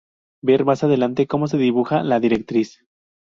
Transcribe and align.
Ver 0.41 0.65
más 0.65 0.83
adelante 0.83 1.27
cómo 1.27 1.47
se 1.47 1.57
dibuja 1.59 2.01
la 2.01 2.19
directriz. 2.19 2.83